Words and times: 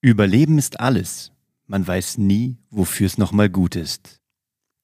Überleben 0.00 0.58
ist 0.58 0.78
alles. 0.78 1.32
Man 1.66 1.86
weiß 1.86 2.18
nie, 2.18 2.56
wofür 2.70 3.06
es 3.06 3.18
nochmal 3.18 3.50
gut 3.50 3.74
ist. 3.74 4.20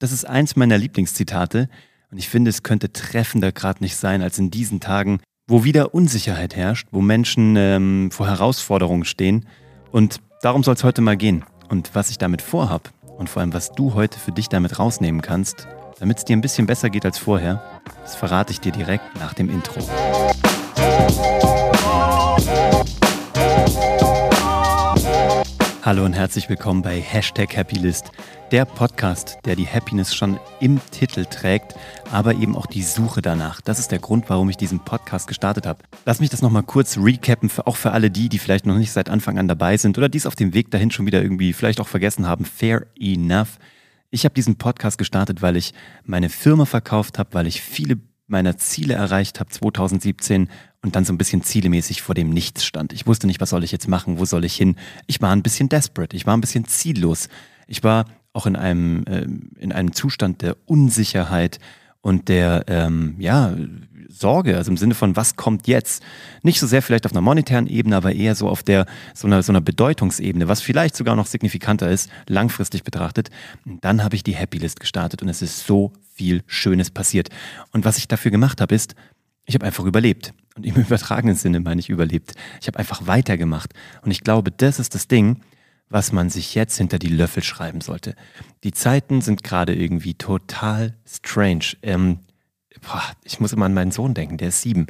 Das 0.00 0.10
ist 0.10 0.25
eins 0.25 0.56
meiner 0.56 0.76
Lieblingszitate 0.76 1.68
und 2.10 2.18
ich 2.18 2.29
finde, 2.29 2.48
es 2.48 2.64
könnte 2.64 2.92
treffender 2.92 3.52
gerade 3.52 3.82
nicht 3.82 3.96
sein 3.96 4.22
als 4.22 4.38
in 4.38 4.50
diesen 4.50 4.80
Tagen, 4.80 5.20
wo 5.46 5.62
wieder 5.62 5.94
Unsicherheit 5.94 6.56
herrscht, 6.56 6.88
wo 6.90 7.00
Menschen 7.00 7.54
ähm, 7.56 8.11
vor 8.11 8.27
Herausforderungen 8.27 9.04
stehen. 9.04 9.46
Und 9.92 10.20
darum 10.42 10.64
soll 10.64 10.74
es 10.74 10.82
heute 10.82 11.00
mal 11.00 11.16
gehen. 11.16 11.44
Und 11.68 11.94
was 11.94 12.10
ich 12.10 12.18
damit 12.18 12.42
vorhab 12.42 12.92
und 13.16 13.30
vor 13.30 13.40
allem, 13.40 13.54
was 13.54 13.70
du 13.70 13.94
heute 13.94 14.18
für 14.18 14.32
dich 14.32 14.48
damit 14.48 14.80
rausnehmen 14.80 15.22
kannst, 15.22 15.68
damit 16.00 16.18
es 16.18 16.24
dir 16.24 16.36
ein 16.36 16.40
bisschen 16.40 16.66
besser 16.66 16.90
geht 16.90 17.04
als 17.04 17.18
vorher, 17.18 17.62
das 18.02 18.16
verrate 18.16 18.50
ich 18.50 18.60
dir 18.60 18.72
direkt 18.72 19.14
nach 19.20 19.32
dem 19.32 19.48
Intro. 19.48 19.80
Hallo 25.84 26.06
und 26.06 26.14
herzlich 26.14 26.48
willkommen 26.48 26.80
bei 26.80 26.98
Hashtag 26.98 27.58
Happylist, 27.58 28.11
der 28.52 28.64
Podcast, 28.64 29.36
der 29.44 29.54
die 29.54 29.66
Happiness 29.66 30.14
schon 30.14 30.40
im 30.58 30.80
Titel 30.90 31.26
trägt, 31.26 31.75
aber 32.11 32.37
eben 32.37 32.56
auch 32.56 32.65
die 32.65 32.83
Suche 32.83 33.20
danach. 33.20 33.61
Das 33.61 33.79
ist 33.79 33.92
der 33.92 33.98
Grund, 33.98 34.30
warum 34.30 34.48
ich 34.48 34.56
diesen 34.56 34.80
Podcast 34.80 35.28
gestartet 35.28 35.66
habe. 35.66 35.84
Lass 36.06 36.20
mich 36.20 36.30
das 36.30 36.41
nochmal 36.41 36.62
kurz 36.62 36.97
recappen, 36.97 37.51
für, 37.51 37.66
auch 37.66 37.77
für 37.77 37.91
alle 37.91 38.11
die, 38.11 38.30
die 38.30 38.39
vielleicht 38.39 38.65
noch 38.65 38.78
nicht 38.78 38.92
seit 38.92 39.11
Anfang 39.11 39.39
an 39.39 39.47
dabei 39.47 39.77
sind 39.77 39.98
oder 39.98 40.09
dies 40.09 40.25
auf 40.25 40.37
dem 40.37 40.55
Weg 40.55 40.70
dahin 40.70 40.91
schon 40.91 41.05
wieder 41.05 41.20
irgendwie 41.20 41.52
vielleicht 41.52 41.80
auch 41.80 41.89
vergessen 41.89 42.27
haben. 42.27 42.47
Fair 42.47 42.87
enough. 42.98 43.59
Ich 44.09 44.25
habe 44.25 44.34
diesen 44.34 44.56
Podcast 44.56 44.97
gestartet, 44.97 45.42
weil 45.42 45.55
ich 45.55 45.75
meine 46.06 46.30
Firma 46.30 46.64
verkauft 46.64 47.19
habe, 47.19 47.34
weil 47.34 47.47
ich 47.47 47.61
viele 47.61 47.98
meiner 48.27 48.56
Ziele 48.56 48.95
erreicht 48.95 49.39
habe 49.39 49.51
2017 49.51 50.48
und 50.84 50.95
dann 50.95 51.06
so 51.06 51.15
ein 51.15 51.19
bisschen 51.19 51.43
zielemäßig 51.43 52.02
vor 52.02 52.15
dem 52.15 52.29
Nichts 52.29 52.62
stand. 52.62 52.92
Ich 52.92 53.06
wusste 53.06 53.27
nicht, 53.27 53.41
was 53.41 53.51
soll 53.51 53.65
ich 53.65 53.73
jetzt 53.73 53.88
machen, 53.88 54.19
wo 54.19 54.27
soll 54.27 54.45
ich 54.45 54.55
hin. 54.55 54.77
Ich 55.06 55.23
war 55.23 55.33
ein 55.33 55.42
bisschen 55.42 55.70
desperate, 55.70 56.15
ich 56.15 56.27
war 56.27 56.37
ein 56.37 56.42
bisschen 56.42 56.66
ziellos. 56.66 57.29
Ich 57.66 57.83
war 57.83 58.05
auch 58.34 58.45
in 58.45 58.55
einem, 58.55 59.05
äh, 59.06 59.27
in 59.59 59.72
einem 59.72 59.94
Zustand 59.94 60.42
der 60.42 60.59
Unsicherheit 60.67 61.59
und 62.03 62.28
der, 62.28 62.67
ähm, 62.69 63.17
ja, 63.19 63.56
Sorge, 64.11 64.59
also 64.59 64.70
im 64.70 64.77
Sinne 64.77 64.94
von, 64.94 65.17
was 65.17 65.36
kommt 65.36 65.67
jetzt? 65.67 66.03
Nicht 66.42 66.61
so 66.61 66.67
sehr 66.67 66.83
vielleicht 66.83 67.06
auf 67.06 67.12
einer 67.12 67.22
monetären 67.22 67.66
Ebene, 67.66 67.97
aber 67.97 68.12
eher 68.12 68.34
so 68.34 68.48
auf 68.48 68.62
der, 68.62 68.84
so 69.14 69.27
einer, 69.27 69.42
so 69.42 69.53
einer 69.53 69.62
Bedeutungsebene, 69.62 70.48
was 70.48 70.61
vielleicht 70.61 70.94
sogar 70.97 71.16
noch 71.16 71.27
signifikanter 71.27 71.89
ist, 71.89 72.11
langfristig 72.28 72.84
betrachtet. 72.84 73.31
Und 73.64 73.83
dann 73.84 74.05
habe 74.05 74.16
ich 74.16 74.22
die 74.22 74.37
Happy 74.37 74.59
List 74.59 74.81
gestartet 74.81 75.22
und 75.22 75.31
es 75.31 75.41
ist 75.41 75.66
so 75.66 75.92
viel 76.12 76.42
Schönes 76.47 76.91
passiert. 76.91 77.31
Und 77.72 77.87
was 77.87 77.97
ich 77.97 78.06
dafür 78.06 78.31
gemacht 78.31 78.61
habe, 78.61 78.75
ist, 78.75 78.94
ich 79.47 79.55
habe 79.55 79.66
einfach 79.66 79.84
überlebt. 79.84 80.33
Und 80.56 80.66
im 80.66 80.74
übertragenen 80.77 81.36
Sinne 81.36 81.60
meine 81.60 81.80
ich 81.80 81.91
überlebt. 81.91 82.34
Ich 82.60 82.66
habe 82.66 82.78
einfach 82.78 83.06
weitergemacht. 83.06 83.72
Und 84.02 84.10
ich 84.10 84.20
glaube, 84.20 84.50
das 84.50 84.78
ist 84.78 84.94
das 84.94 85.08
Ding, 85.08 85.41
was 85.88 86.12
man 86.12 86.30
sich 86.30 86.55
jetzt 86.55 86.77
hinter 86.78 86.98
die 86.98 87.08
Löffel 87.08 87.42
schreiben 87.42 87.80
sollte. 87.80 88.14
Die 88.64 88.72
Zeiten 88.72 89.20
sind 89.20 89.44
gerade 89.44 89.75
irgendwie 89.75 90.14
total 90.14 90.97
strange. 91.06 91.77
Ähm, 91.82 92.20
boah, 92.80 93.02
ich 93.22 93.41
muss 93.41 93.52
immer 93.52 93.66
an 93.66 93.75
meinen 93.75 93.91
Sohn 93.91 94.14
denken, 94.14 94.38
der 94.38 94.48
ist 94.48 94.62
sieben. 94.62 94.86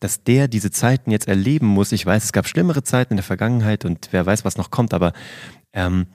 Dass 0.00 0.22
der 0.22 0.48
diese 0.48 0.70
Zeiten 0.70 1.10
jetzt 1.10 1.28
erleben 1.28 1.66
muss. 1.66 1.92
Ich 1.92 2.06
weiß, 2.06 2.24
es 2.24 2.32
gab 2.32 2.46
schlimmere 2.46 2.84
Zeiten 2.84 3.14
in 3.14 3.18
der 3.18 3.24
Vergangenheit 3.24 3.84
und 3.84 4.08
wer 4.12 4.24
weiß, 4.24 4.44
was 4.44 4.56
noch 4.56 4.70
kommt, 4.70 4.94
aber 4.94 5.12
ähm, 5.72 6.06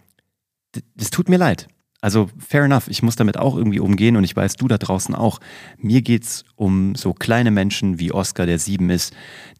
das 0.95 1.09
tut 1.09 1.27
mir 1.27 1.37
leid. 1.37 1.67
Also 2.03 2.29
fair 2.39 2.63
enough, 2.63 2.87
ich 2.87 3.03
muss 3.03 3.15
damit 3.15 3.37
auch 3.37 3.55
irgendwie 3.55 3.79
umgehen 3.79 4.15
und 4.15 4.23
ich 4.23 4.35
weiß, 4.35 4.55
du 4.55 4.67
da 4.67 4.79
draußen 4.79 5.13
auch. 5.13 5.39
Mir 5.77 6.01
geht's 6.01 6.43
um 6.55 6.95
so 6.95 7.13
kleine 7.13 7.51
Menschen 7.51 7.99
wie 7.99 8.11
Oscar, 8.11 8.47
der 8.47 8.57
sieben 8.57 8.89
ist. 8.89 9.13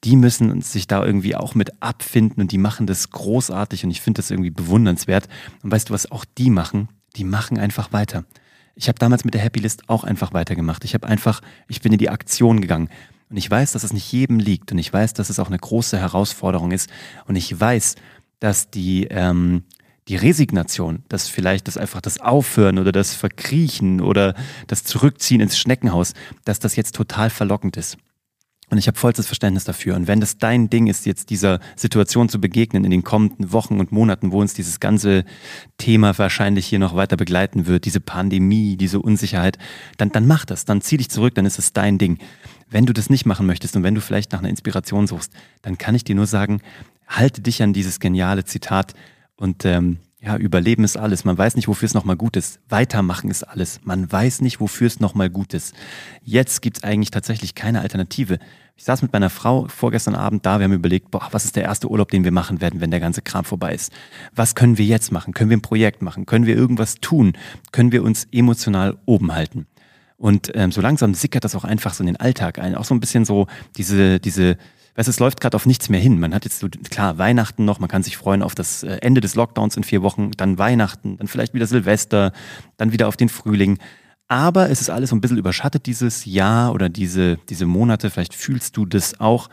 Die 0.03 0.16
müssen 0.16 0.59
sich 0.62 0.88
da 0.88 1.06
irgendwie 1.06 1.36
auch 1.36 1.53
mit 1.53 1.84
abfinden 1.84 2.42
und 2.42 2.52
die 2.52 2.58
machen 2.58 2.88
das 2.88 3.12
großartig 3.12 3.84
und 3.84 3.92
ich 3.92 4.02
finde 4.02 4.19
das 4.19 4.31
irgendwie 4.31 4.50
bewundernswert. 4.50 5.28
Und 5.62 5.72
weißt 5.72 5.89
du, 5.89 5.94
was 5.94 6.12
auch 6.12 6.25
die 6.25 6.50
machen? 6.50 6.89
Die 7.16 7.25
machen 7.25 7.59
einfach 7.59 7.94
weiter. 7.94 8.25
Ich 8.73 8.88
habe 8.88 8.97
damals 8.97 9.23
mit 9.23 9.36
der 9.36 9.42
Happy 9.42 9.59
List 9.59 9.88
auch 9.88 10.03
einfach 10.03 10.34
weitergemacht. 10.34 10.84
Ich 10.84 10.95
habe 10.95 11.08
einfach, 11.08 11.42
ich 11.67 11.81
bin 11.81 11.94
in 11.94 12.00
die 12.00 12.09
Aktion 12.09 12.59
gegangen. 12.62 12.90
Und 13.30 13.38
ich 13.38 13.50
weiß, 13.50 13.72
dass 13.74 13.84
es 13.84 13.94
nicht 13.94 14.12
jedem 14.12 14.40
liegt 14.40 14.72
und 14.72 14.78
ich 14.78 14.91
weiß, 14.91 15.13
dass 15.13 15.30
es 15.30 15.40
auch 15.40 15.47
eine 15.47 15.59
große 15.59 15.97
Herausforderung 15.97 16.72
ist. 16.72 16.90
Und 17.25 17.35
ich 17.35 17.57
weiß, 17.57 17.96
dass 18.40 18.72
die, 18.72 19.07
ähm, 19.09 19.63
die 20.12 20.18
Resignation, 20.18 21.04
dass 21.08 21.30
vielleicht 21.30 21.70
das 21.70 21.78
einfach 21.78 22.02
das 22.02 22.20
Aufhören 22.20 22.80
oder 22.80 22.92
das 22.92 23.16
Verkriechen 23.16 24.02
oder 24.02 24.36
das 24.68 24.84
Zurückziehen 24.84 25.40
ins 25.40 25.58
Schneckenhaus, 25.58 26.14
dass 26.44 26.60
das 26.60 26.76
jetzt 26.76 26.96
total 26.96 27.30
verlockend 27.30 27.78
ist. 27.78 27.98
Und 28.70 28.78
ich 28.78 28.88
habe 28.88 28.98
vollstes 28.98 29.28
Verständnis 29.28 29.64
dafür. 29.64 29.96
Und 29.96 30.08
wenn 30.08 30.20
das 30.20 30.38
dein 30.38 30.70
Ding 30.70 30.88
ist, 30.88 31.06
jetzt 31.06 31.30
dieser 31.30 31.62
Situation 31.78 32.28
zu 32.28 32.42
begegnen 32.42 32.84
in 32.84 32.92
den 32.92 33.04
kommenden 33.04 33.54
Wochen 33.54 33.80
und 33.80 33.94
Monaten, 33.94 34.34
wo 34.34 34.42
uns 34.42 34.54
dieses 34.54 34.82
ganze 34.82 35.24
Thema 35.78 36.18
wahrscheinlich 36.18 36.66
hier 36.66 36.80
noch 36.80 36.94
weiter 36.94 37.16
begleiten 37.16 37.66
wird, 37.66 37.86
diese 37.86 38.02
Pandemie, 38.02 38.76
diese 38.76 39.00
Unsicherheit, 39.00 39.58
dann, 39.96 40.12
dann 40.12 40.28
mach 40.28 40.44
das, 40.44 40.66
dann 40.66 40.82
zieh 40.82 40.98
dich 40.98 41.10
zurück, 41.10 41.36
dann 41.36 41.46
ist 41.46 41.58
es 41.58 41.72
dein 41.72 41.98
Ding. 41.98 42.18
Wenn 42.70 42.86
du 42.86 42.92
das 42.92 43.10
nicht 43.10 43.26
machen 43.26 43.46
möchtest 43.46 43.78
und 43.78 43.84
wenn 43.84 43.96
du 43.96 44.02
vielleicht 44.02 44.34
nach 44.34 44.40
einer 44.40 44.50
Inspiration 44.50 45.08
suchst, 45.08 45.32
dann 45.62 45.78
kann 45.78 45.96
ich 45.96 46.04
dir 46.04 46.16
nur 46.16 46.28
sagen, 46.28 46.60
halte 47.08 47.42
dich 47.42 47.64
an 47.64 47.72
dieses 47.72 48.02
geniale 48.02 48.44
Zitat 48.44 48.94
und 49.41 49.66
ähm, 49.66 49.97
ja, 50.19 50.38
Überleben 50.38 50.84
ist 50.84 50.97
alles. 50.97 51.25
Man 51.25 51.35
weiß 51.35 51.56
nicht, 51.56 51.68
wofür 51.68 51.88
es 51.88 51.96
nochmal 51.96 52.16
gut 52.16 52.35
ist. 52.35 52.59
Weitermachen 52.69 53.31
ist 53.31 53.41
alles. 53.41 53.79
Man 53.84 54.12
weiß 54.12 54.41
nicht, 54.41 54.59
wofür 54.59 54.85
es 54.85 55.00
nochmal 55.00 55.31
gut 55.31 55.56
ist. 55.56 55.74
Jetzt 56.22 56.62
gibt's 56.62 56.84
eigentlich 56.84 57.09
tatsächlich 57.09 57.56
keine 57.56 57.81
Alternative. 57.81 58.38
Ich 58.75 58.84
saß 58.84 59.01
mit 59.01 59.13
meiner 59.13 59.31
Frau 59.31 59.68
vorgestern 59.68 60.13
Abend 60.13 60.46
da, 60.46 60.59
wir 60.59 60.66
haben 60.66 60.74
überlegt, 60.74 61.09
boah, 61.09 61.28
was 61.31 61.46
ist 61.46 61.56
der 61.56 61.63
erste 61.63 61.90
Urlaub, 61.90 62.12
den 62.12 62.24
wir 62.24 62.31
machen 62.31 62.62
werden, 62.62 62.81
wenn 62.81 62.91
der 62.91 63.00
ganze 63.00 63.24
Kram 63.24 63.44
vorbei 63.44 63.74
ist? 63.74 63.91
Was 64.35 64.53
können 64.53 64.78
wir 64.78 64.85
jetzt 64.85 65.12
machen? 65.12 65.34
Können 65.34 65.50
wir 65.50 65.57
ein 65.57 65.63
Projekt 65.63 66.03
machen? 66.03 66.28
Können 66.28 66.46
wir 66.46 66.56
irgendwas 66.56 66.96
tun? 67.01 67.34
Können 67.72 67.91
wir 67.91 68.03
uns 68.03 68.28
emotional 68.31 69.00
oben 69.07 69.34
halten? 69.34 69.66
Und 70.18 70.51
ähm, 70.53 70.72
so 70.72 70.81
langsam 70.81 71.16
sickert 71.16 71.46
das 71.46 71.56
auch 71.56 71.63
einfach 71.63 71.96
so 71.96 72.03
in 72.03 72.07
den 72.07 72.18
Alltag 72.18 72.59
ein. 72.59 72.75
Auch 72.75 72.85
so 72.85 72.94
ein 72.94 73.00
bisschen 73.00 73.25
so 73.25 73.47
diese, 73.75 74.19
diese, 74.19 74.57
weißt, 74.96 75.09
es 75.09 75.19
läuft 75.19 75.41
gerade 75.41 75.56
auf 75.56 75.66
nichts 75.66 75.90
mehr 75.90 76.00
hin. 76.00 76.19
Man 76.19 76.34
hat 76.34 76.46
jetzt 76.46 76.66
klar, 76.90 77.18
Weihnachten 77.18 77.66
noch, 77.66 77.79
man 77.79 77.90
kann 77.90 78.03
sich 78.03 78.18
freuen 78.18 78.41
auf 78.41 78.56
das 78.56 78.84
äh, 78.84 78.97
Ende 79.02 79.22
des 79.22 79.35
Lockdowns 79.35 79.78
in 79.78 79.84
vier 79.84 80.02
Wochen, 80.02 80.31
dann 80.31 80.57
Weihnachten, 80.57 81.18
dann 81.18 81.28
vielleicht 81.28 81.53
wieder 81.53 81.68
Silvester, 81.68 82.34
dann 82.78 82.91
wieder 82.91 83.07
auf 83.07 83.18
den 83.18 83.30
Frühling. 83.30 83.80
Aber 84.28 84.69
es 84.69 84.80
ist 84.80 84.90
alles 84.90 85.09
so 85.09 85.16
ein 85.16 85.22
bisschen 85.22 85.38
überschattet 85.38 85.85
dieses 85.85 86.25
Jahr 86.25 86.74
oder 86.74 86.88
diese, 86.88 87.38
diese 87.50 87.66
Monate. 87.66 88.09
Vielleicht 88.09 88.34
fühlst 88.34 88.78
du 88.78 88.85
das 88.85 89.19
auch. 89.19 89.50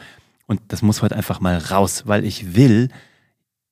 Und 0.46 0.60
das 0.68 0.82
muss 0.82 1.02
heute 1.02 1.16
einfach 1.16 1.40
mal 1.40 1.58
raus, 1.58 2.04
weil 2.06 2.24
ich 2.24 2.54
will, 2.54 2.88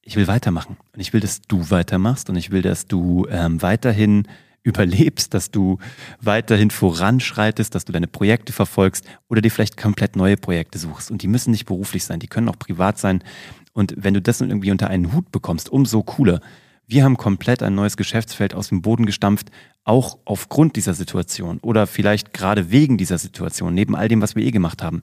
ich 0.03 0.17
will 0.17 0.27
weitermachen. 0.27 0.77
Und 0.93 1.01
ich 1.01 1.13
will, 1.13 1.21
dass 1.21 1.43
du 1.43 1.71
weitermachst 1.71 2.29
und 2.29 2.37
ich 2.37 2.51
will, 2.51 2.63
dass 2.63 2.87
du 2.87 3.27
ähm, 3.31 3.63
weiterhin 3.63 4.27
überlebst, 4.67 5.33
dass 5.33 5.51
du 5.51 5.79
weiterhin 6.21 6.71
voranschreitest, 6.71 7.75
dass 7.75 7.85
du 7.85 7.93
deine 7.93 8.09
Projekte 8.09 8.53
verfolgst 8.53 9.05
oder 9.29 9.41
dir 9.41 9.51
vielleicht 9.51 9.77
komplett 9.77 10.17
neue 10.17 10.37
Projekte 10.37 10.79
suchst. 10.79 11.11
Und 11.11 11.23
die 11.23 11.29
müssen 11.29 11.53
nicht 11.53 11.67
beruflich 11.67 12.05
sein, 12.05 12.19
die 12.19 12.27
können 12.27 12.49
auch 12.49 12.59
privat 12.59 12.99
sein. 12.99 13.23
Und 13.73 13.95
wenn 13.97 14.15
du 14.15 14.21
das 14.21 14.41
irgendwie 14.41 14.73
unter 14.73 14.89
einen 14.89 15.13
Hut 15.13 15.31
bekommst, 15.31 15.71
umso 15.71 16.03
cooler. 16.03 16.41
Wir 16.89 17.03
haben 17.03 17.17
komplett 17.17 17.63
ein 17.63 17.75
neues 17.75 17.97
Geschäftsfeld 17.97 18.55
aus 18.55 18.69
dem 18.69 18.81
Boden 18.81 19.07
gestampft, 19.07 19.51
auch 19.85 20.19
aufgrund 20.25 20.77
dieser 20.77 20.95
Situation 20.95 21.59
oder 21.59 21.87
vielleicht 21.87 22.33
gerade 22.33 22.71
wegen 22.71 22.97
dieser 22.97 23.19
Situation, 23.19 23.75
neben 23.75 23.97
all 23.97 24.09
dem, 24.09 24.23
was 24.23 24.37
wir 24.37 24.45
eh 24.45 24.53
gemacht 24.53 24.83
haben. 24.83 25.03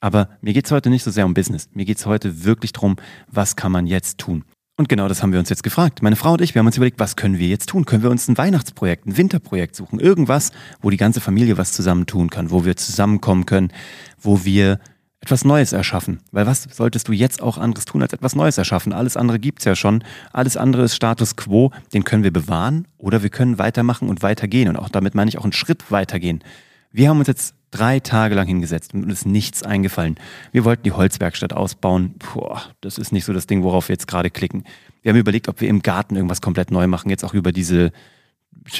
Aber 0.00 0.28
mir 0.40 0.52
geht 0.52 0.66
es 0.66 0.72
heute 0.72 0.90
nicht 0.90 1.04
so 1.04 1.10
sehr 1.10 1.24
um 1.24 1.32
Business. 1.34 1.68
Mir 1.72 1.86
geht 1.86 1.98
es 1.98 2.06
heute 2.06 2.44
wirklich 2.44 2.72
darum, 2.72 2.96
was 3.28 3.56
kann 3.56 3.72
man 3.72 3.86
jetzt 3.86 4.18
tun. 4.18 4.44
Und 4.78 4.90
genau 4.90 5.08
das 5.08 5.22
haben 5.22 5.32
wir 5.32 5.38
uns 5.38 5.48
jetzt 5.48 5.62
gefragt. 5.62 6.02
Meine 6.02 6.16
Frau 6.16 6.32
und 6.32 6.42
ich, 6.42 6.54
wir 6.54 6.60
haben 6.60 6.66
uns 6.66 6.76
überlegt, 6.76 7.00
was 7.00 7.16
können 7.16 7.38
wir 7.38 7.48
jetzt 7.48 7.70
tun? 7.70 7.86
Können 7.86 8.02
wir 8.02 8.10
uns 8.10 8.28
ein 8.28 8.36
Weihnachtsprojekt, 8.36 9.06
ein 9.06 9.16
Winterprojekt 9.16 9.74
suchen? 9.74 9.98
Irgendwas, 9.98 10.52
wo 10.82 10.90
die 10.90 10.98
ganze 10.98 11.22
Familie 11.22 11.56
was 11.56 11.72
zusammen 11.72 12.04
tun 12.04 12.28
kann, 12.28 12.50
wo 12.50 12.66
wir 12.66 12.76
zusammenkommen 12.76 13.46
können, 13.46 13.72
wo 14.20 14.44
wir 14.44 14.78
etwas 15.20 15.46
Neues 15.46 15.72
erschaffen. 15.72 16.20
Weil 16.30 16.46
was 16.46 16.64
solltest 16.64 17.08
du 17.08 17.12
jetzt 17.12 17.42
auch 17.42 17.56
anderes 17.56 17.86
tun, 17.86 18.02
als 18.02 18.12
etwas 18.12 18.36
Neues 18.36 18.58
erschaffen? 18.58 18.92
Alles 18.92 19.16
andere 19.16 19.38
gibt's 19.38 19.64
ja 19.64 19.74
schon. 19.74 20.04
Alles 20.34 20.58
andere 20.58 20.82
ist 20.82 20.94
Status 20.94 21.36
quo. 21.36 21.72
Den 21.94 22.04
können 22.04 22.22
wir 22.22 22.32
bewahren 22.32 22.86
oder 22.98 23.22
wir 23.22 23.30
können 23.30 23.58
weitermachen 23.58 24.10
und 24.10 24.22
weitergehen. 24.22 24.68
Und 24.68 24.76
auch 24.76 24.90
damit 24.90 25.14
meine 25.14 25.30
ich 25.30 25.38
auch 25.38 25.44
einen 25.44 25.52
Schritt 25.52 25.90
weitergehen. 25.90 26.44
Wir 26.92 27.08
haben 27.08 27.18
uns 27.18 27.28
jetzt 27.28 27.54
drei 27.76 28.00
Tage 28.00 28.34
lang 28.34 28.46
hingesetzt 28.46 28.94
und 28.94 29.04
uns 29.04 29.12
ist 29.12 29.26
nichts 29.26 29.62
eingefallen. 29.62 30.16
Wir 30.52 30.64
wollten 30.64 30.82
die 30.84 30.92
Holzwerkstatt 30.92 31.52
ausbauen. 31.52 32.14
Puh, 32.18 32.56
das 32.80 32.98
ist 32.98 33.12
nicht 33.12 33.24
so 33.24 33.32
das 33.32 33.46
Ding, 33.46 33.62
worauf 33.62 33.88
wir 33.88 33.94
jetzt 33.94 34.06
gerade 34.06 34.30
klicken. 34.30 34.64
Wir 35.02 35.10
haben 35.10 35.18
überlegt, 35.18 35.48
ob 35.48 35.60
wir 35.60 35.68
im 35.68 35.82
Garten 35.82 36.16
irgendwas 36.16 36.40
komplett 36.40 36.70
neu 36.70 36.86
machen, 36.86 37.10
jetzt 37.10 37.24
auch 37.24 37.34
über 37.34 37.52
diese 37.52 37.92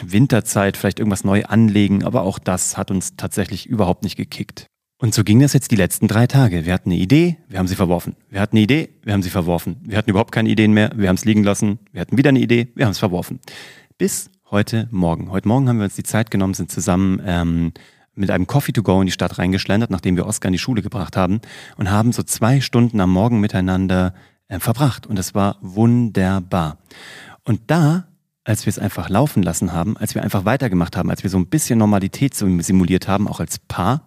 Winterzeit 0.02 0.76
vielleicht 0.76 0.98
irgendwas 0.98 1.25
neu 1.25 1.44
anlegen, 1.44 2.04
aber 2.04 2.22
auch 2.22 2.38
das 2.38 2.76
hat 2.76 2.90
uns 2.90 3.16
tatsächlich 3.16 3.66
überhaupt 3.66 4.02
nicht 4.02 4.16
gekickt. 4.16 4.66
Und 4.98 5.14
so 5.14 5.25
ging 5.25 5.40
das 5.40 5.52
jetzt 5.52 5.70
die 5.70 5.76
letzten 5.76 6.08
drei 6.08 6.26
Tage. 6.26 6.64
Wir 6.64 6.72
hatten 6.72 6.90
eine 6.90 6.98
Idee, 6.98 7.37
wir 7.48 7.58
haben 7.58 7.69
sie 7.69 7.75
verworfen. 7.75 8.16
Wir 8.31 8.40
hatten 8.40 8.56
eine 8.56 8.64
Idee, 8.64 8.88
wir 9.02 9.12
haben 9.12 9.22
sie 9.22 9.31
verworfen. 9.31 9.76
Wir 9.82 9.98
hatten 9.98 10.08
überhaupt 10.08 10.32
keine 10.32 10.48
Ideen 10.48 10.72
mehr, 10.72 10.90
wir 10.96 11.08
haben 11.08 11.16
es 11.16 11.26
liegen 11.26 11.44
lassen. 11.44 11.78
Wir 11.93 12.00
hatten 12.00 12.16
wieder 12.16 12.31
eine 12.31 12.40
Idee, 12.40 12.69
wir 12.75 12.87
haben 12.87 12.93
es 12.93 12.98
verworfen. 12.98 13.40
Bis 13.98 14.31
heute 14.50 14.88
Morgen. 14.90 15.31
Heute 15.31 15.48
Morgen 15.48 15.69
haben 15.69 15.76
wir 15.78 15.84
uns 15.84 15.96
die 15.96 16.02
Zeit 16.02 16.31
genommen, 16.31 16.54
sind 16.54 16.70
zusammen 16.70 17.20
ähm, 17.26 17.72
mit 18.17 18.31
einem 18.31 18.47
Coffee 18.47 18.73
to 18.73 18.83
go 18.83 19.01
in 19.01 19.07
die 19.07 19.13
Stadt 19.13 19.39
reingeschlendert, 19.39 19.91
nachdem 19.91 20.17
wir 20.17 20.27
Oskar 20.27 20.49
in 20.49 20.55
die 20.55 20.59
Schule 20.59 20.83
gebracht 20.83 21.17
haben 21.17 21.41
und 21.77 21.91
haben 21.91 22.13
so 22.13 22.23
zwei 22.23 22.61
Stunden 22.61 23.01
am 23.01 23.13
Morgen 23.13 23.41
miteinander 23.41 24.15
äh, 24.49 24.59
verbracht. 24.59 25.07
Und 25.07 25.19
es 25.19 25.35
war 25.35 25.59
wunderbar. 25.61 26.79
Und 27.45 27.61
da, 27.69 28.09
als 28.45 28.67
wir 28.67 28.71
es 28.71 28.79
einfach 28.79 29.09
laufen 29.09 29.43
lassen 29.43 29.73
haben, 29.73 29.97
als 29.97 30.15
wir 30.15 30.23
einfach 30.23 30.45
weitergemacht 30.45 30.97
haben, 30.97 31.11
als 31.11 31.23
wir 31.23 31.31
so 31.31 31.39
ein 31.39 31.47
bisschen 31.47 31.79
Normalität 31.79 32.35
simuliert 32.35 33.07
haben, 33.07 33.29
auch 33.29 33.41
als 33.41 33.59
Paar, 33.59 34.07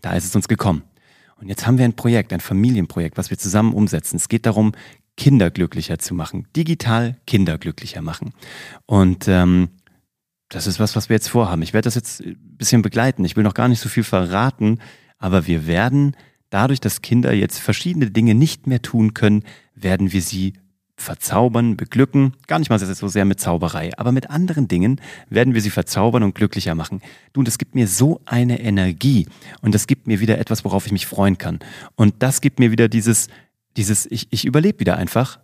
da 0.00 0.12
ist 0.12 0.24
es 0.24 0.34
uns 0.34 0.48
gekommen. 0.48 0.82
Und 1.40 1.48
jetzt 1.48 1.66
haben 1.66 1.78
wir 1.78 1.84
ein 1.84 1.96
Projekt, 1.96 2.32
ein 2.32 2.40
Familienprojekt, 2.40 3.16
was 3.16 3.30
wir 3.30 3.38
zusammen 3.38 3.72
umsetzen. 3.72 4.16
Es 4.16 4.28
geht 4.28 4.46
darum, 4.46 4.72
Kinder 5.16 5.50
glücklicher 5.50 5.98
zu 5.98 6.14
machen, 6.14 6.46
digital 6.56 7.16
Kinder 7.26 7.58
glücklicher 7.58 8.02
machen. 8.02 8.32
Und 8.86 9.26
ähm, 9.28 9.68
das 10.50 10.66
ist 10.66 10.80
was, 10.80 10.96
was 10.96 11.08
wir 11.08 11.14
jetzt 11.16 11.28
vorhaben. 11.28 11.62
Ich 11.62 11.72
werde 11.72 11.86
das 11.86 11.94
jetzt 11.94 12.20
ein 12.20 12.36
bisschen 12.58 12.82
begleiten. 12.82 13.24
Ich 13.24 13.36
will 13.36 13.44
noch 13.44 13.54
gar 13.54 13.68
nicht 13.68 13.80
so 13.80 13.88
viel 13.88 14.04
verraten, 14.04 14.80
aber 15.18 15.46
wir 15.46 15.66
werden 15.66 16.16
dadurch, 16.50 16.80
dass 16.80 17.02
Kinder 17.02 17.32
jetzt 17.32 17.58
verschiedene 17.58 18.10
Dinge 18.10 18.34
nicht 18.34 18.66
mehr 18.66 18.82
tun 18.82 19.14
können, 19.14 19.44
werden 19.74 20.12
wir 20.12 20.20
sie 20.20 20.54
verzaubern, 20.96 21.76
beglücken. 21.76 22.34
Gar 22.48 22.58
nicht 22.58 22.68
mal 22.68 22.78
so 22.78 23.08
sehr 23.08 23.24
mit 23.24 23.40
Zauberei, 23.40 23.90
aber 23.96 24.12
mit 24.12 24.28
anderen 24.28 24.68
Dingen 24.68 25.00
werden 25.30 25.54
wir 25.54 25.62
sie 25.62 25.70
verzaubern 25.70 26.24
und 26.24 26.34
glücklicher 26.34 26.74
machen. 26.74 27.00
Du, 27.32 27.42
das 27.42 27.56
gibt 27.56 27.74
mir 27.74 27.86
so 27.86 28.20
eine 28.26 28.60
Energie 28.60 29.26
und 29.62 29.74
das 29.74 29.86
gibt 29.86 30.08
mir 30.08 30.20
wieder 30.20 30.38
etwas, 30.38 30.64
worauf 30.64 30.84
ich 30.84 30.92
mich 30.92 31.06
freuen 31.06 31.38
kann. 31.38 31.60
Und 31.94 32.16
das 32.18 32.40
gibt 32.40 32.58
mir 32.58 32.70
wieder 32.70 32.88
dieses, 32.88 33.28
dieses, 33.76 34.04
ich, 34.10 34.26
ich 34.30 34.44
überlebe 34.44 34.80
wieder 34.80 34.96
einfach, 34.96 35.38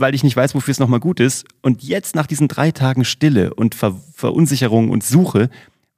weil 0.00 0.14
ich 0.14 0.24
nicht 0.24 0.36
weiß, 0.36 0.54
wofür 0.54 0.72
es 0.72 0.78
nochmal 0.78 1.00
gut 1.00 1.20
ist. 1.20 1.46
Und 1.62 1.82
jetzt 1.82 2.14
nach 2.14 2.26
diesen 2.26 2.48
drei 2.48 2.70
Tagen 2.70 3.04
Stille 3.04 3.54
und 3.54 3.74
Ver 3.74 3.94
Verunsicherung 4.14 4.90
und 4.90 5.04
Suche 5.04 5.50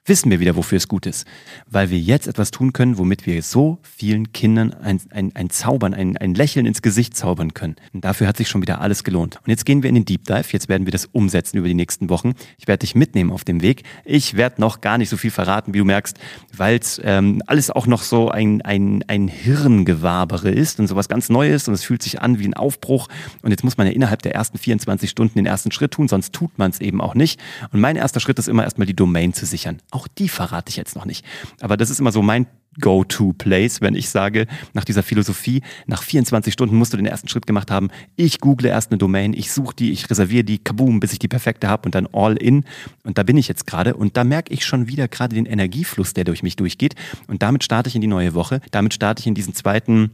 wissen 0.09 0.31
wir 0.31 0.41
wieder, 0.41 0.57
wofür 0.57 0.77
es 0.77 0.89
gut 0.89 1.07
ist. 1.07 1.27
Weil 1.67 1.91
wir 1.91 1.99
jetzt 1.99 2.27
etwas 2.27 2.51
tun 2.51 2.73
können, 2.73 2.99
womit 2.99 3.27
wir 3.27 3.43
so 3.43 3.79
vielen 3.83 4.33
Kindern 4.33 4.73
ein, 4.73 5.01
ein, 5.11 5.35
ein 5.35 5.51
Zaubern, 5.51 5.95
ein, 5.95 6.17
ein 6.17 6.35
Lächeln 6.35 6.67
ins 6.67 6.83
Gesicht 6.83 7.17
zaubern 7.17 7.55
können. 7.55 7.77
Und 7.93 8.05
dafür 8.05 8.27
hat 8.27 8.37
sich 8.37 8.49
schon 8.49 8.63
wieder 8.63 8.81
alles 8.81 9.05
gelohnt. 9.05 9.37
Und 9.37 9.51
jetzt 9.51 9.65
gehen 9.65 9.83
wir 9.83 9.89
in 9.89 9.95
den 9.95 10.05
Deep 10.05 10.25
Dive. 10.25 10.45
Jetzt 10.51 10.69
werden 10.69 10.87
wir 10.87 10.93
das 10.93 11.07
umsetzen 11.07 11.59
über 11.59 11.69
die 11.69 11.75
nächsten 11.75 12.09
Wochen. 12.09 12.35
Ich 12.59 12.67
werde 12.69 12.81
dich 12.81 12.95
mitnehmen 12.95 13.31
auf 13.31 13.45
dem 13.45 13.63
Weg. 13.63 13.83
Ich 14.05 14.37
werde 14.37 14.61
noch 14.61 14.81
gar 14.81 14.99
nicht 14.99 15.09
so 15.09 15.17
viel 15.17 15.31
verraten, 15.31 15.75
wie 15.75 15.79
du 15.79 15.85
merkst, 15.85 16.19
weil 16.57 16.79
es 16.79 17.01
ähm, 17.05 17.43
alles 17.47 17.71
auch 17.71 17.87
noch 17.87 18.03
so 18.03 18.31
ein, 18.31 18.63
ein, 18.63 19.05
ein 19.09 19.29
Hirngewabere 19.29 20.51
ist 20.51 20.81
und 20.81 20.87
sowas 20.87 21.09
ganz 21.09 21.29
Neues 21.29 21.69
und 21.69 21.75
es 21.75 21.85
fühlt 21.85 22.03
sich 22.03 22.21
an 22.21 22.39
wie 22.39 22.47
ein 22.47 22.55
Aufbruch. 22.55 23.09
Und 23.43 23.51
jetzt 23.51 23.65
muss 23.65 23.77
man 23.77 23.87
ja 23.87 23.93
innerhalb 23.93 24.23
der 24.23 24.35
ersten 24.35 24.59
24 24.59 25.11
Stunden 25.11 25.39
den 25.39 25.47
ersten 25.47 25.73
Schritt 25.73 25.93
tun, 25.93 26.09
sonst 26.09 26.33
tut 26.33 26.59
man 26.59 26.71
es 26.71 26.81
eben 26.81 27.01
auch 27.01 27.15
nicht. 27.15 27.41
Und 27.73 27.81
mein 27.81 27.97
erster 27.97 28.21
Schritt 28.21 28.39
ist 28.39 28.49
immer 28.49 28.65
erstmal 28.65 28.87
die 28.87 28.97
Domain 28.97 29.33
zu 29.33 29.47
sichern. 29.47 29.79
Auch 29.99 30.07
die 30.07 30.29
verrate 30.29 30.71
ich 30.71 30.77
jetzt 30.77 30.95
noch 30.95 31.07
nicht. 31.07 31.27
Aber 31.61 31.77
das 31.77 31.91
ist 31.91 31.99
immer 31.99 32.13
so 32.13 32.23
mein 32.23 32.47
Go-to-Place, 32.81 33.81
wenn 33.81 33.97
ich 33.97 34.11
sage, 34.11 34.47
nach 34.75 34.85
dieser 34.85 35.03
Philosophie, 35.03 35.61
nach 35.89 36.05
24 36.05 36.53
Stunden 36.53 36.77
musst 36.77 36.93
du 36.93 36.97
den 36.97 37.07
ersten 37.07 37.27
Schritt 37.27 37.49
gemacht 37.49 37.73
haben. 37.73 37.89
Ich 38.15 38.39
google 38.39 38.69
erst 38.69 38.93
eine 38.93 38.99
Domain, 38.99 39.33
ich 39.33 39.51
suche 39.51 39.75
die, 39.75 39.91
ich 39.91 40.09
reserviere 40.09 40.45
die, 40.45 40.59
kaboom, 40.59 41.01
bis 41.01 41.13
ich 41.13 41.19
die 41.19 41.27
perfekte 41.27 41.67
habe 41.67 41.87
und 41.87 41.97
dann 41.97 42.07
all 42.13 42.37
in. 42.37 42.65
Und 43.03 43.19
da 43.19 43.25
bin 43.25 43.37
ich 43.37 43.49
jetzt 43.49 43.67
gerade 43.67 43.97
und 43.97 44.17
da 44.17 44.23
merke 44.23 44.55
ich 44.55 44.65
schon 44.65 44.87
wieder 44.87 45.09
gerade 45.09 45.35
den 45.35 45.47
Energiefluss, 45.47 46.15
der 46.15 46.23
durch 46.23 46.45
mich 46.45 46.55
durchgeht. 46.55 46.95
Und 47.27 47.43
damit 47.43 47.65
starte 47.65 47.89
ich 47.89 47.97
in 47.97 48.01
die 48.01 48.07
neue 48.07 48.35
Woche. 48.35 48.61
Damit 48.71 48.95
starte 48.95 49.19
ich 49.19 49.27
in 49.27 49.35
diesen 49.35 49.53
zweiten 49.53 50.13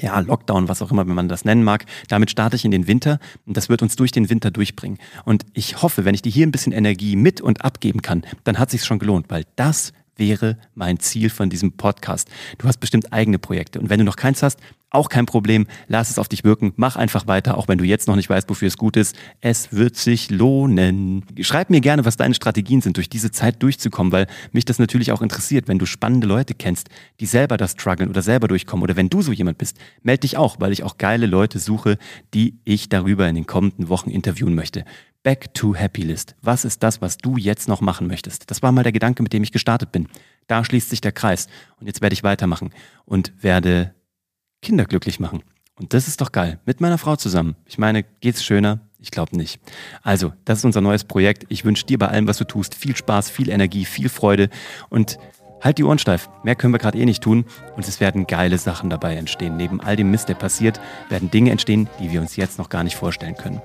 ja, 0.00 0.18
Lockdown, 0.20 0.68
was 0.68 0.82
auch 0.82 0.90
immer, 0.90 1.06
wenn 1.06 1.14
man 1.14 1.28
das 1.28 1.44
nennen 1.44 1.64
mag. 1.64 1.84
Damit 2.08 2.30
starte 2.30 2.56
ich 2.56 2.64
in 2.64 2.70
den 2.70 2.86
Winter 2.86 3.18
und 3.46 3.56
das 3.56 3.68
wird 3.68 3.82
uns 3.82 3.96
durch 3.96 4.12
den 4.12 4.30
Winter 4.30 4.50
durchbringen. 4.50 4.98
Und 5.24 5.44
ich 5.54 5.82
hoffe, 5.82 6.04
wenn 6.04 6.14
ich 6.14 6.22
dir 6.22 6.32
hier 6.32 6.46
ein 6.46 6.52
bisschen 6.52 6.72
Energie 6.72 7.16
mit 7.16 7.40
und 7.40 7.64
abgeben 7.64 8.02
kann, 8.02 8.22
dann 8.44 8.58
hat 8.58 8.70
sich 8.70 8.84
schon 8.84 8.98
gelohnt, 8.98 9.26
weil 9.28 9.44
das 9.56 9.92
wäre 10.16 10.58
mein 10.74 10.98
Ziel 10.98 11.30
von 11.30 11.48
diesem 11.48 11.72
Podcast. 11.72 12.28
Du 12.58 12.66
hast 12.66 12.78
bestimmt 12.78 13.12
eigene 13.12 13.38
Projekte 13.38 13.80
und 13.80 13.88
wenn 13.88 13.98
du 13.98 14.04
noch 14.04 14.16
keins 14.16 14.42
hast, 14.42 14.58
auch 14.90 15.08
kein 15.08 15.26
Problem, 15.26 15.66
lass 15.86 16.10
es 16.10 16.18
auf 16.18 16.28
dich 16.28 16.44
wirken, 16.44 16.72
mach 16.76 16.96
einfach 16.96 17.26
weiter, 17.26 17.58
auch 17.58 17.68
wenn 17.68 17.78
du 17.78 17.84
jetzt 17.84 18.08
noch 18.08 18.16
nicht 18.16 18.30
weißt, 18.30 18.48
wofür 18.48 18.68
es 18.68 18.78
gut 18.78 18.96
ist. 18.96 19.14
Es 19.40 19.72
wird 19.72 19.96
sich 19.96 20.30
lohnen. 20.30 21.24
Schreib 21.40 21.68
mir 21.68 21.80
gerne, 21.80 22.04
was 22.04 22.16
deine 22.16 22.34
Strategien 22.34 22.80
sind, 22.80 22.96
durch 22.96 23.10
diese 23.10 23.30
Zeit 23.30 23.62
durchzukommen, 23.62 24.12
weil 24.12 24.26
mich 24.52 24.64
das 24.64 24.78
natürlich 24.78 25.12
auch 25.12 25.20
interessiert, 25.20 25.68
wenn 25.68 25.78
du 25.78 25.86
spannende 25.86 26.26
Leute 26.26 26.54
kennst, 26.54 26.88
die 27.20 27.26
selber 27.26 27.56
das 27.56 27.72
strugglen 27.72 28.08
oder 28.08 28.22
selber 28.22 28.48
durchkommen 28.48 28.82
oder 28.82 28.96
wenn 28.96 29.10
du 29.10 29.20
so 29.20 29.32
jemand 29.32 29.58
bist, 29.58 29.76
melde 30.02 30.20
dich 30.20 30.36
auch, 30.36 30.56
weil 30.58 30.72
ich 30.72 30.82
auch 30.82 30.96
geile 30.96 31.26
Leute 31.26 31.58
suche, 31.58 31.98
die 32.32 32.58
ich 32.64 32.88
darüber 32.88 33.28
in 33.28 33.34
den 33.34 33.46
kommenden 33.46 33.88
Wochen 33.88 34.10
interviewen 34.10 34.54
möchte. 34.54 34.84
Back 35.22 35.52
to 35.52 35.74
Happy 35.74 36.02
List. 36.02 36.36
Was 36.40 36.64
ist 36.64 36.82
das, 36.82 37.02
was 37.02 37.18
du 37.18 37.36
jetzt 37.36 37.68
noch 37.68 37.80
machen 37.80 38.06
möchtest? 38.06 38.50
Das 38.50 38.62
war 38.62 38.72
mal 38.72 38.84
der 38.84 38.92
Gedanke, 38.92 39.22
mit 39.22 39.32
dem 39.32 39.42
ich 39.42 39.52
gestartet 39.52 39.92
bin. 39.92 40.08
Da 40.46 40.64
schließt 40.64 40.88
sich 40.88 41.00
der 41.02 41.12
Kreis. 41.12 41.48
Und 41.78 41.86
jetzt 41.86 42.00
werde 42.00 42.14
ich 42.14 42.22
weitermachen 42.22 42.70
und 43.04 43.32
werde 43.40 43.94
Kinder 44.62 44.84
glücklich 44.84 45.20
machen. 45.20 45.42
Und 45.76 45.94
das 45.94 46.08
ist 46.08 46.20
doch 46.20 46.32
geil. 46.32 46.58
Mit 46.66 46.80
meiner 46.80 46.98
Frau 46.98 47.16
zusammen. 47.16 47.54
Ich 47.66 47.78
meine, 47.78 48.02
geht's 48.02 48.44
schöner? 48.44 48.80
Ich 48.98 49.12
glaube 49.12 49.36
nicht. 49.36 49.60
Also, 50.02 50.32
das 50.44 50.58
ist 50.58 50.64
unser 50.64 50.80
neues 50.80 51.04
Projekt. 51.04 51.44
Ich 51.48 51.64
wünsche 51.64 51.86
dir 51.86 51.98
bei 51.98 52.08
allem, 52.08 52.26
was 52.26 52.38
du 52.38 52.44
tust, 52.44 52.74
viel 52.74 52.96
Spaß, 52.96 53.30
viel 53.30 53.48
Energie, 53.48 53.84
viel 53.84 54.08
Freude 54.08 54.50
und 54.88 55.18
halt 55.60 55.78
die 55.78 55.84
Ohren 55.84 55.98
steif. 55.98 56.28
Mehr 56.42 56.56
können 56.56 56.74
wir 56.74 56.78
gerade 56.78 56.98
eh 56.98 57.04
nicht 57.04 57.22
tun 57.22 57.44
und 57.76 57.86
es 57.86 58.00
werden 58.00 58.26
geile 58.26 58.58
Sachen 58.58 58.90
dabei 58.90 59.14
entstehen. 59.14 59.56
Neben 59.56 59.80
all 59.80 59.96
dem 59.96 60.10
Mist, 60.10 60.28
der 60.28 60.34
passiert, 60.34 60.80
werden 61.08 61.30
Dinge 61.30 61.50
entstehen, 61.50 61.88
die 62.00 62.10
wir 62.12 62.20
uns 62.20 62.36
jetzt 62.36 62.58
noch 62.58 62.68
gar 62.68 62.82
nicht 62.82 62.96
vorstellen 62.96 63.36
können. 63.36 63.62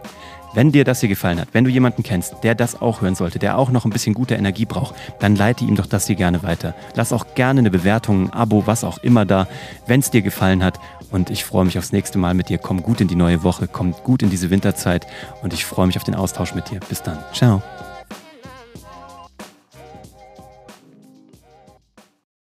Wenn 0.54 0.72
dir 0.72 0.84
das 0.84 1.00
hier 1.00 1.10
gefallen 1.10 1.40
hat, 1.40 1.50
wenn 1.54 1.64
du 1.64 1.70
jemanden 1.70 2.04
kennst, 2.04 2.36
der 2.44 2.56
das 2.56 2.82
auch 2.82 3.02
hören 3.02 3.16
sollte, 3.16 3.40
der 3.40 3.58
auch 3.58 3.72
noch 3.72 3.86
ein 3.86 3.92
bisschen 3.92 4.14
gute 4.14 4.36
Energie 4.36 4.66
braucht, 4.66 4.96
dann 5.20 5.36
leite 5.36 5.66
ihm 5.66 5.76
doch 5.76 5.88
das 5.88 6.08
hier 6.08 6.16
gerne 6.16 6.44
weiter. 6.44 6.76
Lass 6.96 7.12
auch 7.12 7.26
gerne 7.36 7.60
eine 7.60 7.72
Bewertung, 7.72 8.26
ein 8.26 8.34
Abo, 8.34 8.68
was 8.68 8.84
auch 8.84 9.00
immer 9.00 9.26
da, 9.26 9.48
wenn 9.88 10.00
es 10.00 10.12
dir 10.12 10.22
gefallen 10.22 10.64
hat. 10.64 10.80
Und 11.12 11.30
ich 11.30 11.44
freue 11.44 11.66
mich 11.66 11.78
aufs 11.78 11.92
nächste 11.92 12.18
Mal 12.18 12.34
mit 12.34 12.50
dir. 12.50 12.58
Komm 12.58 12.82
gut 12.82 13.02
in 13.02 13.08
die 13.08 13.16
neue 13.16 13.44
Woche, 13.44 13.68
komm 13.68 13.94
gut 14.04 14.24
in 14.24 14.30
diese 14.30 14.50
Winterzeit 14.50 15.06
und 15.42 15.54
ich 15.54 15.66
freue 15.66 15.88
mich 15.88 15.98
auf 15.98 16.04
den 16.04 16.16
Austausch 16.16 16.56
mit 16.56 16.70
dir. 16.72 16.80
Bis 16.88 17.04
dann. 17.04 17.20
Ciao. 17.34 17.62